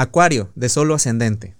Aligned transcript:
Acuario, 0.00 0.52
de 0.54 0.68
solo 0.68 0.94
ascendente. 0.94 1.56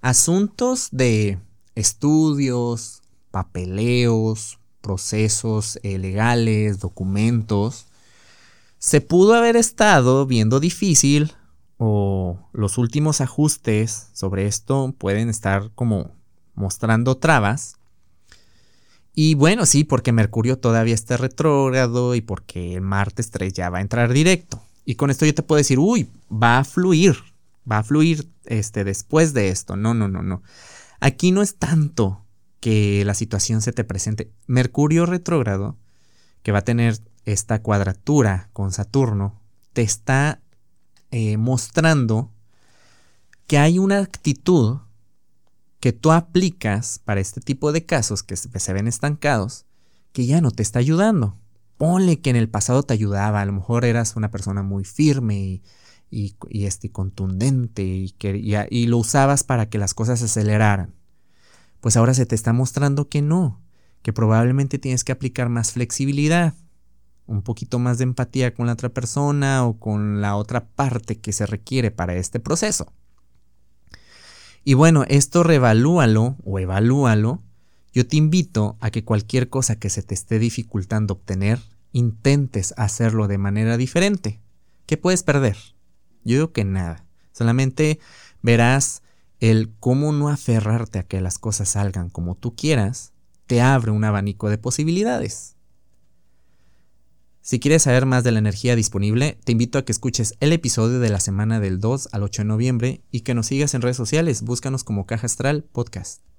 Asuntos 0.00 0.88
de 0.90 1.38
estudios, 1.76 3.02
papeleos, 3.30 4.58
procesos 4.80 5.78
eh, 5.84 5.96
legales, 5.96 6.80
documentos, 6.80 7.86
se 8.80 9.00
pudo 9.00 9.34
haber 9.34 9.54
estado 9.54 10.26
viendo 10.26 10.58
difícil 10.58 11.34
o 11.78 12.40
los 12.52 12.78
últimos 12.78 13.20
ajustes 13.20 14.08
sobre 14.12 14.48
esto 14.48 14.92
pueden 14.98 15.28
estar 15.28 15.70
como 15.76 16.10
mostrando 16.54 17.16
trabas. 17.16 17.76
Y 19.14 19.36
bueno, 19.36 19.66
sí, 19.66 19.84
porque 19.84 20.10
Mercurio 20.10 20.58
todavía 20.58 20.94
está 20.94 21.16
retrógrado 21.16 22.16
y 22.16 22.22
porque 22.22 22.80
Marte 22.80 23.22
3 23.22 23.52
ya 23.52 23.70
va 23.70 23.78
a 23.78 23.82
entrar 23.82 24.12
directo. 24.12 24.60
Y 24.84 24.96
con 24.96 25.10
esto 25.10 25.26
yo 25.26 25.32
te 25.32 25.44
puedo 25.44 25.58
decir, 25.58 25.78
uy, 25.78 26.08
va 26.28 26.58
a 26.58 26.64
fluir, 26.64 27.16
va 27.70 27.78
a 27.78 27.82
fluir 27.82 28.30
este, 28.44 28.84
después 28.84 29.34
de 29.34 29.48
esto. 29.48 29.76
No, 29.76 29.94
no, 29.94 30.08
no, 30.08 30.22
no. 30.22 30.42
Aquí 31.00 31.32
no 31.32 31.42
es 31.42 31.56
tanto 31.56 32.24
que 32.60 33.04
la 33.04 33.14
situación 33.14 33.60
se 33.60 33.72
te 33.72 33.84
presente. 33.84 34.32
Mercurio 34.46 35.06
retrógrado, 35.06 35.76
que 36.42 36.52
va 36.52 36.58
a 36.58 36.64
tener 36.64 36.98
esta 37.24 37.60
cuadratura 37.60 38.50
con 38.52 38.72
Saturno, 38.72 39.40
te 39.72 39.82
está 39.82 40.40
eh, 41.10 41.36
mostrando 41.36 42.30
que 43.46 43.58
hay 43.58 43.78
una 43.78 43.98
actitud 43.98 44.78
que 45.80 45.92
tú 45.92 46.12
aplicas 46.12 47.00
para 47.04 47.20
este 47.20 47.40
tipo 47.40 47.72
de 47.72 47.84
casos 47.84 48.22
que 48.22 48.36
se 48.36 48.72
ven 48.72 48.86
estancados, 48.86 49.66
que 50.12 50.26
ya 50.26 50.40
no 50.40 50.50
te 50.50 50.62
está 50.62 50.78
ayudando. 50.78 51.36
Ponle 51.76 52.20
que 52.20 52.30
en 52.30 52.36
el 52.36 52.48
pasado 52.48 52.84
te 52.84 52.94
ayudaba, 52.94 53.40
a 53.40 53.44
lo 53.44 53.52
mejor 53.52 53.84
eras 53.84 54.14
una 54.14 54.30
persona 54.30 54.62
muy 54.62 54.84
firme 54.84 55.40
y, 55.40 55.62
y, 56.12 56.36
este, 56.66 56.92
contundente 56.92 57.82
y, 57.82 58.10
que, 58.10 58.36
y, 58.36 58.86
lo 58.86 58.98
usabas 58.98 59.44
para 59.44 59.70
que 59.70 59.78
las 59.78 59.94
cosas 59.94 60.18
se 60.18 60.26
aceleraran. 60.26 60.94
Pues 61.80 61.96
ahora 61.96 62.12
se 62.12 62.26
te 62.26 62.34
está 62.34 62.52
mostrando 62.52 63.08
que 63.08 63.22
no, 63.22 63.60
que 64.02 64.12
probablemente 64.12 64.78
tienes 64.78 65.04
que 65.04 65.12
aplicar 65.12 65.48
más 65.48 65.72
flexibilidad, 65.72 66.54
un 67.26 67.42
poquito 67.42 67.78
más 67.78 67.96
de 67.96 68.04
empatía 68.04 68.52
con 68.52 68.66
la 68.66 68.74
otra 68.74 68.90
persona 68.90 69.64
o 69.64 69.78
con 69.78 70.20
la 70.20 70.36
otra 70.36 70.66
parte 70.66 71.18
que 71.18 71.32
se 71.32 71.46
requiere 71.46 71.90
para 71.90 72.14
este 72.14 72.40
proceso. 72.40 72.92
Y 74.64 74.74
bueno, 74.74 75.04
esto 75.08 75.42
revalúalo 75.42 76.36
o 76.44 76.58
evalúalo. 76.58 77.42
Yo 77.94 78.06
te 78.06 78.16
invito 78.16 78.76
a 78.80 78.90
que 78.90 79.02
cualquier 79.02 79.48
cosa 79.48 79.76
que 79.76 79.88
se 79.88 80.02
te 80.02 80.14
esté 80.14 80.38
dificultando 80.38 81.14
obtener, 81.14 81.58
intentes 81.92 82.74
hacerlo 82.76 83.28
de 83.28 83.38
manera 83.38 83.76
diferente. 83.76 84.40
¿Qué 84.86 84.96
puedes 84.96 85.22
perder? 85.22 85.56
Yo 86.24 86.36
digo 86.36 86.52
que 86.52 86.64
nada. 86.64 87.04
Solamente 87.32 87.98
verás 88.42 89.02
el 89.40 89.72
cómo 89.80 90.12
no 90.12 90.28
aferrarte 90.28 91.00
a 91.00 91.02
que 91.02 91.20
las 91.20 91.38
cosas 91.38 91.70
salgan 91.70 92.10
como 92.10 92.36
tú 92.36 92.54
quieras, 92.54 93.12
te 93.46 93.60
abre 93.60 93.90
un 93.90 94.04
abanico 94.04 94.48
de 94.48 94.58
posibilidades. 94.58 95.56
Si 97.40 97.58
quieres 97.58 97.82
saber 97.82 98.06
más 98.06 98.22
de 98.22 98.30
la 98.30 98.38
energía 98.38 98.76
disponible, 98.76 99.36
te 99.42 99.50
invito 99.50 99.78
a 99.78 99.84
que 99.84 99.90
escuches 99.90 100.34
el 100.38 100.52
episodio 100.52 101.00
de 101.00 101.10
la 101.10 101.18
semana 101.18 101.58
del 101.58 101.80
2 101.80 102.10
al 102.12 102.22
8 102.22 102.42
de 102.42 102.46
noviembre 102.46 103.00
y 103.10 103.22
que 103.22 103.34
nos 103.34 103.46
sigas 103.46 103.74
en 103.74 103.82
redes 103.82 103.96
sociales. 103.96 104.42
Búscanos 104.42 104.84
como 104.84 105.06
Caja 105.06 105.26
Astral 105.26 105.64
Podcast. 105.64 106.31